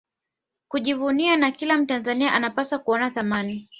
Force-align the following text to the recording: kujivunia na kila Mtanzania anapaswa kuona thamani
kujivunia 0.67 1.37
na 1.37 1.51
kila 1.51 1.77
Mtanzania 1.77 2.33
anapaswa 2.33 2.79
kuona 2.79 3.09
thamani 3.11 3.69